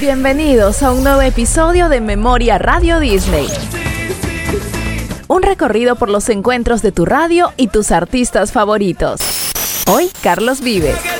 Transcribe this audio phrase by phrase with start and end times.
[0.00, 3.46] Bienvenidos a un nuevo episodio de Memoria Radio Disney.
[5.28, 9.20] Un recorrido por los encuentros de tu radio y tus artistas favoritos.
[9.86, 11.13] Hoy, Carlos Vives.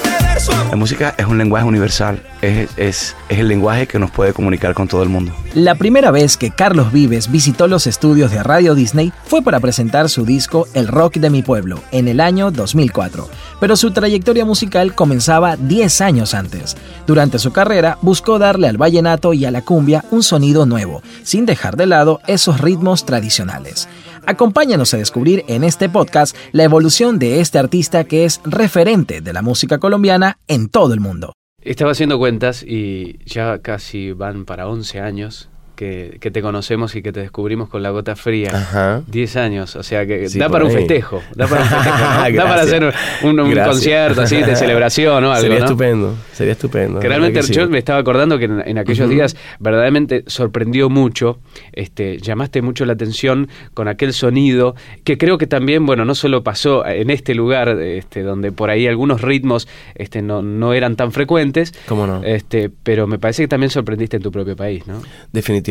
[0.48, 4.74] La música es un lenguaje universal, es, es, es, el lenguaje que nos puede comunicar
[4.74, 5.32] con todo el mundo.
[5.54, 10.08] La primera vez que Carlos Vives visitó los estudios de Radio Disney fue para presentar
[10.08, 13.28] su disco El Rock de mi Pueblo en el año 2004,
[13.60, 16.76] pero su trayectoria musical comenzaba 10 años antes.
[17.06, 21.46] Durante su carrera buscó darle al vallenato y a la cumbia un sonido nuevo, sin
[21.46, 23.88] dejar de lado esos ritmos tradicionales.
[24.26, 29.32] Acompáñanos a descubrir en este podcast la evolución de este artista que es referente de
[29.32, 31.32] la música colombiana en todo el mundo.
[31.62, 37.02] Estaba haciendo cuentas y ya casi van para 11 años que, que, te conocemos y
[37.02, 38.50] que te descubrimos con la gota fría.
[38.52, 39.02] Ajá.
[39.06, 42.36] 10 años, o sea que sí, da para un festejo, da para un festejo, ¿no?
[42.36, 45.42] da para hacer un, un concierto así de celebración o algo.
[45.42, 45.64] Sería ¿no?
[45.64, 47.00] estupendo, sería estupendo.
[47.00, 47.60] Que realmente que sí.
[47.66, 49.14] me estaba acordando que en, en aquellos uh -huh.
[49.14, 51.38] días verdaderamente sorprendió mucho,
[51.72, 56.44] este, llamaste mucho la atención con aquel sonido que creo que también, bueno, no solo
[56.44, 61.10] pasó en este lugar este, donde por ahí algunos ritmos este, no, no eran tan
[61.10, 62.22] frecuentes, ¿Cómo no?
[62.22, 65.02] este, pero me parece que también sorprendiste en tu propio país, ¿no?
[65.32, 65.63] Definitivamente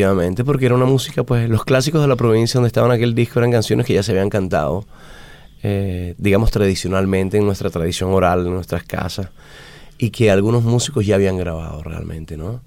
[0.44, 3.52] porque era una música, pues los clásicos de la provincia donde estaban aquel disco eran
[3.52, 4.84] canciones que ya se habían cantado,
[5.62, 9.28] eh, digamos tradicionalmente en nuestra tradición oral, en nuestras casas,
[9.98, 12.60] y que algunos músicos ya habían grabado realmente, ¿no?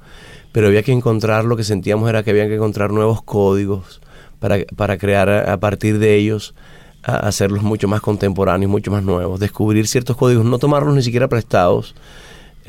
[0.52, 4.02] Pero había que encontrar, lo que sentíamos era que había que encontrar nuevos códigos
[4.39, 6.55] para, para crear a, partir de ellos,
[7.03, 11.94] hacerlos mucho más contemporáneos, mucho más nuevos, descubrir ciertos códigos, no tomarlos ni siquiera prestados,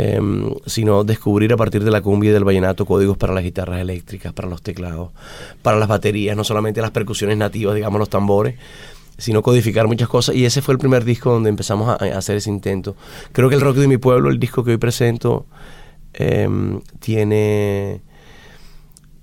[0.00, 0.20] eh,
[0.64, 4.32] sino descubrir a partir de la cumbia y del vallenato códigos para las guitarras eléctricas,
[4.32, 5.10] para los teclados,
[5.60, 8.55] para las baterías, no solamente las percusiones nativas, digamos los tambores,
[9.18, 10.36] sino codificar muchas cosas.
[10.36, 12.94] Y ese fue el primer disco donde empezamos a, hacer ese intento.
[13.32, 15.46] Creo que el rock de mi pueblo, el disco que hoy presento,
[16.14, 16.48] eh,
[17.00, 18.00] tiene,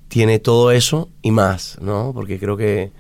[0.10, 2.12] tiene todo eso y más, ¿no?
[2.14, 2.92] Porque creo que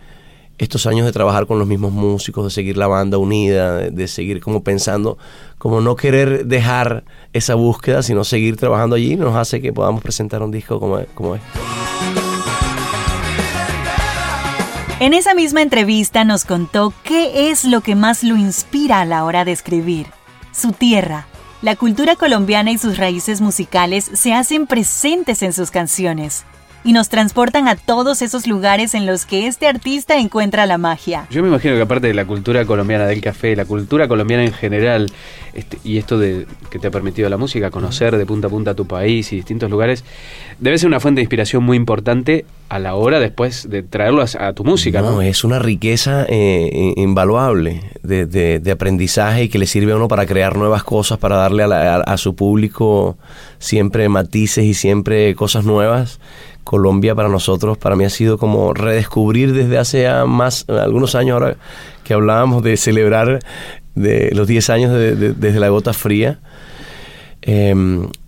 [0.57, 4.39] estos años de trabajar con los mismos músicos, de seguir la banda unida, de, seguir
[4.39, 5.17] como pensando,
[5.57, 10.41] como no querer dejar esa búsqueda, sino seguir trabajando allí, nos hace que podamos presentar
[10.41, 11.47] un disco como, como este.
[15.01, 19.25] En esa misma entrevista nos contó qué es lo que más lo inspira a la
[19.25, 20.07] hora de escribir.
[20.53, 21.27] Su tierra,
[21.61, 26.45] la cultura colombiana y sus raíces musicales se hacen presentes en sus canciones
[26.85, 31.25] y nos transportan a todos esos lugares en los que este artista encuentra la magia.
[31.31, 34.53] Yo me imagino que aparte de la cultura colombiana del café, la cultura colombiana en
[34.53, 35.11] general,
[35.55, 38.75] este, y esto de que te ha permitido la música, conocer de punta a punta
[38.75, 40.03] tu país y distintos lugares,
[40.59, 44.47] debe ser una fuente de inspiración muy importante a la hora después de traerlo a,
[44.47, 45.01] a tu música.
[45.01, 45.21] No, ¿no?
[45.23, 50.07] es una riqueza eh, invaluable de, de, de, aprendizaje y que le sirve a uno
[50.07, 53.17] para crear nuevas cosas, para darle a, la, a, a su público
[53.57, 56.19] siempre matices y siempre cosas nuevas.
[56.65, 61.55] Colombia para nosotros, para mí ha sido como redescubrir desde hace más algunos años ahora
[62.03, 63.39] que hablábamos de celebrar
[63.93, 66.39] de los 10 años de, de, desde la gota fría.
[67.41, 67.73] Eh,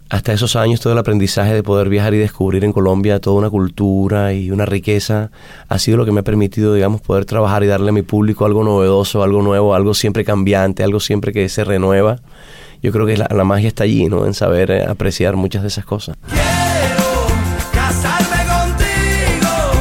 [0.09, 3.49] hasta esos años todo el aprendizaje de poder viajar y descubrir en Colombia toda una
[3.49, 5.31] cultura y una riqueza
[5.67, 8.45] ha sido lo que me ha permitido, digamos, poder trabajar y darle a mi público
[8.45, 12.17] algo novedoso, algo nuevo, algo siempre cambiante, algo siempre que se renueva.
[12.81, 14.25] Yo creo que la, la magia está allí, ¿no?
[14.25, 16.15] En saber eh, apreciar muchas de esas cosas.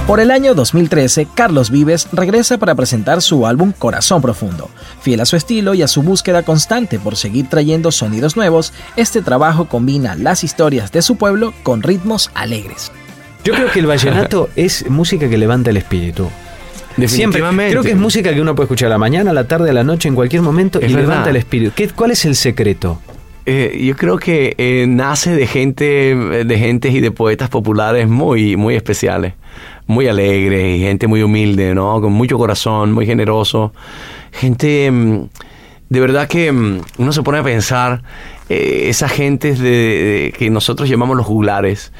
[0.07, 4.71] Por el año 2013, Carlos Vives regresa para presentar su álbum Corazón Profundo.
[5.01, 9.21] Fiel a su estilo y a su búsqueda constante por seguir trayendo sonidos nuevos, este
[9.21, 12.93] trabajo combina las historias de su pueblo con ritmos alegres.
[13.43, 16.29] Yo creo que el vallenato es música que levanta el espíritu.
[17.07, 17.43] Siempre.
[17.43, 19.73] Creo que es música que uno puede escuchar a la mañana, a la tarde, a
[19.73, 21.09] la noche, en cualquier momento es y verdad.
[21.09, 21.73] levanta el espíritu.
[21.75, 23.01] ¿Qué, ¿Cuál es el secreto?
[23.45, 25.85] Eh, yo creo que eh, nace de gente,
[26.45, 29.35] de gentes y de poetas populares muy, muy especiales,
[29.87, 32.01] muy alegres y gente muy humilde, ¿no?
[32.01, 33.73] Con mucho corazón, muy generoso.
[34.33, 35.29] Gente, mm,
[35.89, 38.03] de verdad que mm, uno se pone a pensar,
[38.49, 41.93] eh, esas gentes de, que nosotros llamamos los juglares,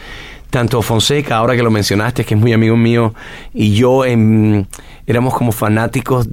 [0.51, 3.15] tanto Fonseca, ahora que lo mencionaste, que es muy amigo mío,
[3.53, 4.67] y yo eh,
[5.07, 6.29] éramos como fanáticos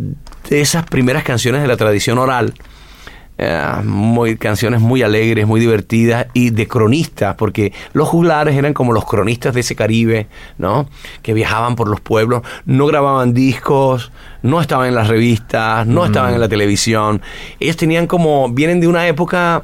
[0.50, 2.54] de esas primeras canciones de la tradición oral.
[3.36, 8.94] Uh, muy, canciones muy alegres, muy divertidas y de cronistas, porque los juglares eran como
[8.94, 10.28] los cronistas de ese Caribe,
[10.60, 10.88] ¿no?
[11.24, 14.12] Que viajaban por los pueblos, no grababan discos,
[14.44, 16.06] no estaban en las revistas, no mm.
[16.06, 17.24] estaban en la televisión.
[17.60, 19.64] Ellos tenían como, vienen de una época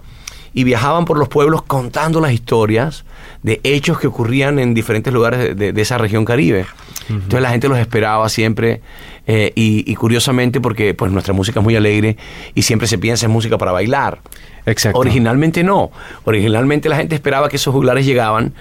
[0.54, 3.06] y viajaban por los pueblos contando las historias
[3.44, 6.62] de hechos que ocurrían en diferentes lugares de, de, de esa región caribe.
[6.62, 7.16] Uh -huh.
[7.16, 8.82] Entonces la gente los esperaba siempre
[9.28, 12.18] eh, y, y, curiosamente porque pues nuestra música es muy alegre
[12.56, 14.20] y siempre se piensa en música para bailar.
[14.66, 15.00] Exacto.
[15.00, 15.92] Originalmente no.
[16.26, 18.54] Originalmente la gente esperaba que esos juglares llegaban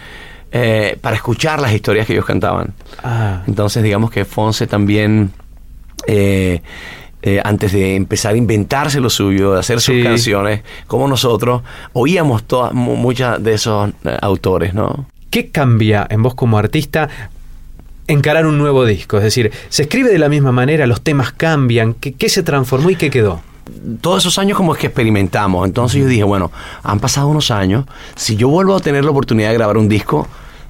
[0.51, 2.73] eh, para escuchar las historias que ellos cantaban.
[3.03, 3.43] Ah.
[3.47, 5.31] Entonces, digamos que Fonse también,
[6.07, 6.63] eh,
[7.23, 10.03] eh, antes de empezar a inventarse lo suyo, de hacer sus Sí.
[10.03, 11.63] canciones, como nosotros,
[11.93, 15.07] oíamos todas, mu- muchas de esos eh, autores, ¿no?
[15.31, 17.09] ¿Qué cambia en vos como artista
[18.07, 19.19] encarar un nuevo disco?
[19.19, 20.87] Es decir, ¿se escribe de la misma manera?
[20.87, 21.95] ¿Los temas cambian?
[21.95, 23.41] ¿Qué, qué se transformó y qué quedó?
[24.01, 25.67] todos esos años como es que experimentamos.
[25.67, 26.51] Entonces yo dije, bueno,
[26.83, 27.85] han pasado unos años,
[28.17, 30.27] si yo vuelvo a tener la oportunidad de grabar un disco,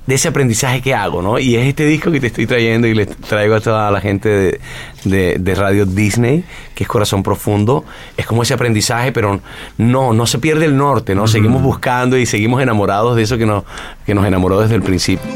[0.09, 1.39] de ese aprendizaje que hago, ¿no?
[1.39, 4.29] Y es este disco que te estoy trayendo y le traigo a toda la gente
[4.31, 4.61] de,
[5.05, 6.45] de- de Radio Disney,
[6.75, 7.85] que es Corazón Profundo.
[8.17, 9.39] Es como ese aprendizaje, pero
[9.77, 11.27] no, no se pierde el norte, ¿no?
[11.29, 13.65] Seguimos buscando y seguimos enamorados de eso que nos,
[14.07, 15.29] que nos enamoró desde el principio.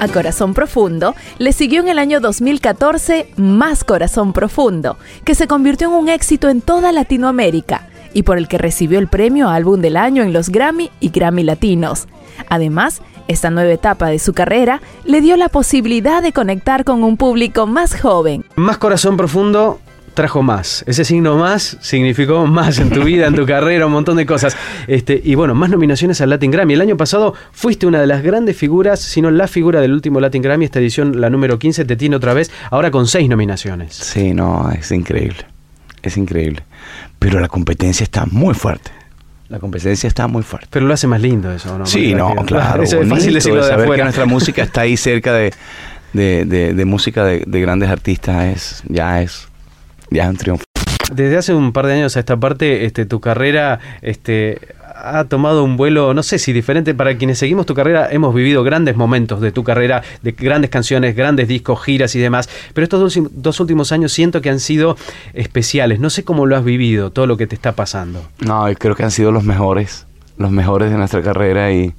[0.00, 5.88] A Corazón Profundo le siguió en el año 2014 Más Corazón Profundo, que se convirtió
[5.88, 9.96] en un éxito en toda Latinoamérica y por el que recibió el premio Álbum del
[9.96, 12.08] Año en los Grammy y Grammy Latinos.
[12.48, 17.16] Además, esta nueva etapa de su carrera le dio la posibilidad de conectar con un
[17.16, 18.44] público más joven.
[18.56, 19.80] Más corazón profundo
[20.18, 20.82] trajo más.
[20.88, 24.56] Ese signo más significó más en tu vida, en tu carrera, un montón de cosas.
[24.88, 26.74] Este, y bueno, más nominaciones al Latin Grammy.
[26.74, 30.18] El año pasado fuiste una de las grandes figuras, si no la figura del último
[30.18, 33.94] Latin Grammy, esta edición, la número 15, te tiene otra vez, ahora con seis nominaciones.
[33.94, 35.46] Sí, no, es increíble.
[36.02, 36.64] Es increíble.
[37.18, 38.90] Pero la competencia está muy fuerte.
[39.48, 40.68] La competencia está muy fuerte.
[40.70, 41.86] Pero lo hace más lindo eso, ¿no?
[41.86, 42.82] Sí, no, claro.
[42.84, 45.52] Eso es fácil decirlo de saber que nuestra música está ahí cerca de,
[46.12, 48.44] de, de- de música de, de grandes artistas.
[48.56, 49.48] Es, ya es,
[50.10, 50.64] ya es un triunfo.
[51.12, 54.58] Desde hace un par de años a esta parte, este, tu carrera este,
[55.02, 58.62] ha tomado un vuelo, no sé si diferente, para quienes seguimos tu carrera, hemos vivido
[58.62, 63.18] grandes momentos de tu carrera, de grandes canciones, grandes discos, giras y demás, pero estos
[63.32, 64.96] dos, últimos años siento que han sido
[65.34, 66.00] especiales.
[66.00, 68.22] No sé cómo lo has vivido, todo lo que te está pasando.
[68.40, 70.06] No, creo que han sido los mejores,
[70.36, 71.94] los mejores de nuestra carrera y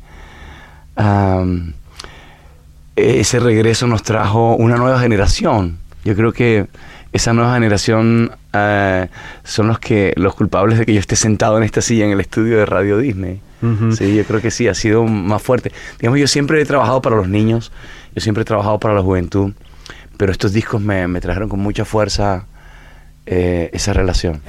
[2.95, 5.77] ese regreso nos trajo una nueva generación.
[6.03, 6.67] Yo creo que
[7.11, 9.07] esa nueva generación eh,
[9.43, 12.19] son los que los culpables de que yo esté sentado en esta silla en el
[12.19, 13.41] estudio de Radio Disney.
[13.91, 15.73] Sí, yo creo que sí, ha sido más fuerte.
[15.99, 17.73] Digamos, yo siempre he trabajado para los niños,
[18.15, 19.51] yo siempre he trabajado para la juventud,
[20.15, 22.45] pero estos discos me, me trajeron con mucha fuerza
[23.25, 24.41] eh, esa relación.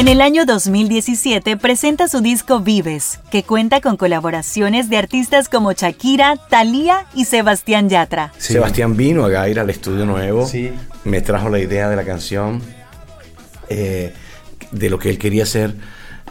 [0.00, 5.72] En el año 2017 presenta su disco Vives, que cuenta con colaboraciones de artistas como
[5.72, 8.32] Shakira, Thalía y Sebastián Yatra.
[8.38, 10.72] Sebastián vino a Gaira al estudio nuevo, Sí.
[11.04, 12.62] me trajo la idea de la canción,
[13.68, 14.14] eh,
[14.70, 15.74] de lo que él quería hacer.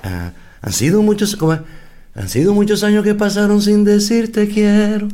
[0.01, 0.31] Ah,
[0.63, 1.37] han sido muchos,
[2.15, 5.09] han sido muchos años que pasaron sin decirte quiero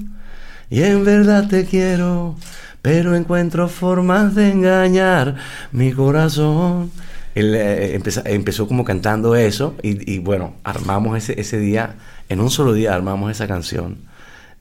[0.69, 2.38] y en verdad te quiero,
[2.81, 5.36] pero encuentro formas de engañar
[5.74, 6.90] mi corazón.
[7.36, 11.96] Él eh, empeza- empezó como cantando eso y, y bueno, armamos ese, ese día,
[12.30, 13.98] en un solo día armamos esa canción.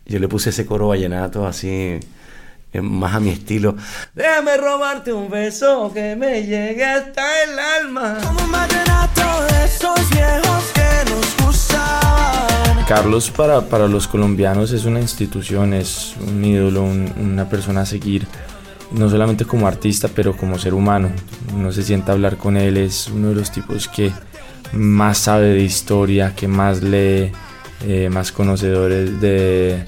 [0.07, 1.69] Yo le puse ese coro vallenato así,
[2.73, 3.77] eh, más a mi estilo.
[4.15, 8.19] Déjame robarte un beso que me llegue hasta el alma.
[12.89, 17.87] Carlos para, para los colombianos es una institución, es un ídolo, un- una persona a
[17.87, 18.27] seguir,
[18.97, 21.11] no solamente como artista, pero como ser humano.
[21.55, 24.13] Uno se sienta a hablar con él, es uno de los tipos que
[24.73, 27.31] más sabe de historia, que más lee,
[27.87, 29.85] eh, más conocedores de,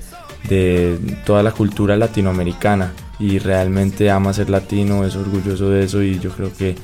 [0.48, 6.18] de toda la cultura latinoamericana y realmente ama ser latino, es orgulloso de eso y
[6.18, 6.74] yo creo que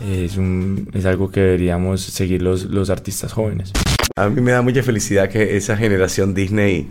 [0.00, 3.72] es, un- es algo que deberíamos seguir los, los artistas jóvenes.
[4.16, 6.88] A mí me da mucha felicidad que esa generación Disney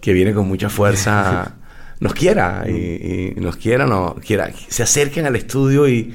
[0.00, 1.54] que viene con mucha fuerza
[2.00, 6.14] nos quiera y, y nos quiera, no quiera, se acerquen al estudio y,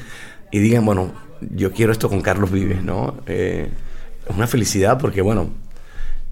[0.52, 1.14] y digan, bueno,
[1.56, 3.18] yo quiero esto con Carlos Vives, ¿no?
[3.26, 3.68] Eh,
[4.30, 5.50] es una felicidad porque, bueno,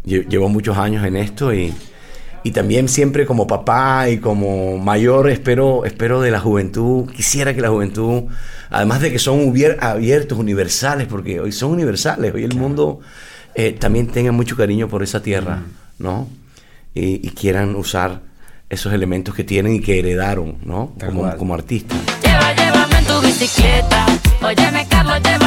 [0.06, 1.74] lle- llevo muchos años en esto y,
[2.44, 7.62] y también siempre como papá y como mayor espero, espero de la juventud, quisiera que
[7.62, 8.26] la juventud,
[8.70, 13.00] además de que son abiertos, universales, porque hoy son universales, hoy el mundo
[13.56, 15.64] eh, también tenga mucho cariño por esa tierra,
[15.98, 16.30] ¿no?
[16.94, 18.29] Y quieran usar
[18.70, 20.94] esos elementos que tienen y que heredaron, ¿no?
[21.04, 21.98] Como, como artistas.
[22.24, 24.06] Lleva, llévame en tu bicicleta.
[24.42, 25.39] Óyeme, Carlos, llévame.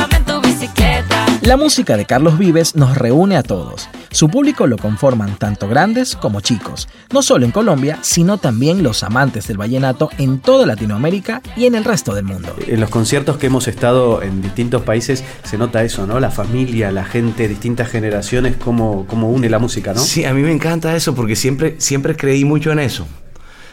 [1.42, 3.88] La música de Carlos Vives nos reúne a todos.
[4.12, 9.02] Su público lo conforman tanto grandes como chicos, no solo en Colombia, sino también los
[9.02, 12.54] amantes del vallenato en toda Latinoamérica y en el resto del mundo.
[12.64, 16.20] En los conciertos que hemos estado en distintos países se nota eso, ¿no?
[16.20, 20.00] La familia, la gente, distintas generaciones, cómo, cómo une la música, ¿no?
[20.00, 23.04] Sí, a mí me encanta eso porque siempre, siempre creí mucho en eso.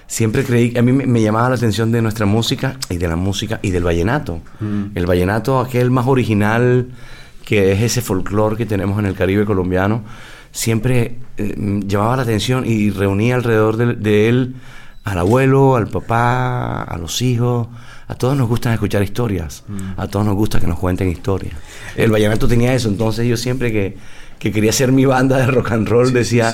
[0.08, 3.60] Siempre creí, a mí me, llamaba la atención de nuestra música y de la música
[3.62, 4.42] y del vallenato.
[4.60, 4.86] Mm.
[4.96, 6.88] El vallenato, aquel más original
[7.50, 10.04] que es ese folclore que tenemos en el Caribe colombiano,
[10.52, 14.56] siempre eh, llamaba la atención y reunía alrededor de, de él
[15.04, 17.68] al abuelo, al papá, a los hijos.
[18.08, 19.64] A todos nos gusta escuchar historias,
[19.98, 21.56] a todos nos gusta que nos cuenten historias.
[21.96, 23.98] El vallenato tenía eso, entonces yo siempre que,
[24.38, 26.54] que quería hacer mi banda de rock and roll decía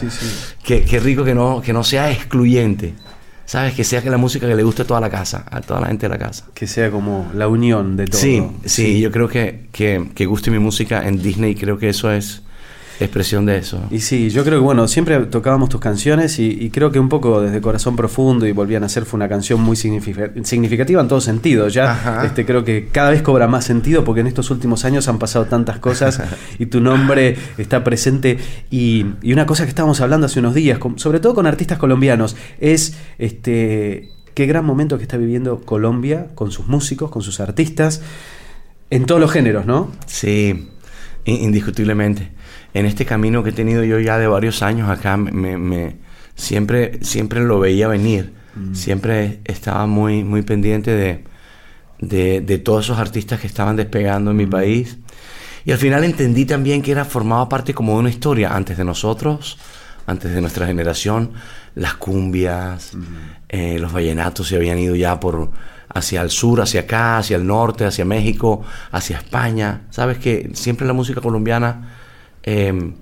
[0.63, 2.93] que qué rico que no, que no sea excluyente.
[3.45, 3.73] ¿Sabes?
[3.73, 5.87] Que sea que la música que le guste a toda la casa, a toda la
[5.87, 6.45] gente de la casa.
[6.53, 8.19] Que sea como la unión de todo.
[8.19, 12.11] Sí, sí, yo creo que, que, que guste mi música en Disney, creo que eso
[12.11, 12.41] es
[12.99, 13.83] expresión de eso.
[13.91, 17.41] Y sí, yo creo que bueno, siempre tocábamos tus canciones y, creo que un poco
[17.41, 21.67] desde Corazón Profundo y Volvían a ser fue una canción muy significativa en todo sentido.
[21.67, 25.19] Ya este, creo que cada vez cobra más sentido porque en estos últimos años han
[25.19, 26.21] pasado tantas cosas
[26.59, 28.37] y tu nombre está presente.
[28.69, 32.97] Y, una cosa que estábamos hablando hace unos días, sobre todo con artistas colombianos, es
[33.17, 38.01] este qué gran momento que está viviendo Colombia con sus músicos, con sus artistas,
[38.89, 39.91] en todos los géneros, ¿no?
[40.05, 40.69] Sí,
[41.25, 42.31] indiscutiblemente
[42.73, 45.95] en este camino que he tenido yo ya de varios años acá, me,
[46.35, 48.33] siempre, siempre lo veía venir.
[48.55, 48.75] Mm.
[48.75, 51.23] Siempre estaba muy, muy pendiente de,
[51.99, 54.49] de, todos esos artistas que estaban despegando en mi mm.
[54.49, 54.97] país.
[55.65, 58.83] Y al final entendí también que era formaba parte como de una historia antes de
[58.83, 59.57] nosotros,
[60.05, 61.31] antes de nuestra generación.
[61.75, 62.91] Las cumbias,
[63.49, 65.51] eh, los vallenatos se habían ido ya por
[65.89, 69.81] hacia el sur, hacia acá, hacia el norte, hacia México, hacia España.
[69.91, 71.95] Sabes que siempre la música colombiana
[72.45, 72.93] Em,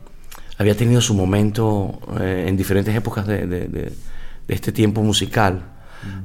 [0.58, 3.92] había tenido su momento eh, en diferentes épocas de,
[4.48, 5.64] este tiempo musical.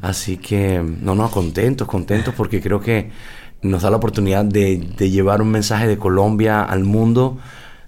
[0.03, 3.11] Así que, no, no, contentos, contentos porque creo que
[3.63, 7.39] nos da la oportunidad de, llevar un mensaje de Colombia al mundo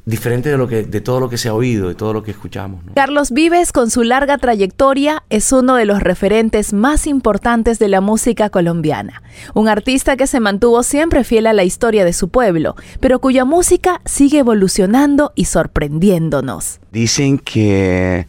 [0.04, 2.30] diferente de, lo que, de todo lo que se ha oído, de todo lo que
[2.30, 2.82] escuchamos.
[2.94, 8.00] Carlos Vives, con su larga trayectoria, es uno de los referentes más importantes de la
[8.00, 9.22] música colombiana.
[9.54, 13.44] Un artista que se mantuvo siempre fiel a la historia de su pueblo, pero cuya
[13.44, 16.80] música sigue evolucionando y sorprendiéndonos.
[16.90, 18.26] Dicen que...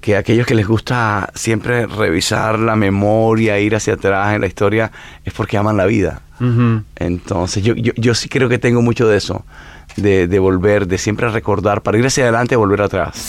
[0.00, 4.92] que aquellos que les gusta siempre revisar la memoria, ir hacia atrás en la historia,
[5.24, 6.22] es porque aman la vida.
[6.96, 9.44] Entonces, yo, yo, yo sí creo que tengo mucho de eso
[9.96, 13.28] de, volver, de siempre recordar, para ir hacia adelante y volver atrás.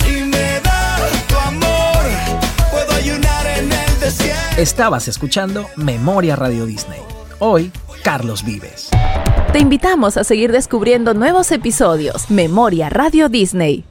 [4.57, 6.99] Estabas escuchando Memoria Radio Disney.
[7.39, 7.71] Hoy,
[8.03, 8.89] Carlos Vives.
[9.51, 12.29] Te invitamos a seguir descubriendo nuevos episodios.
[12.29, 13.83] Memoria Radio Disney.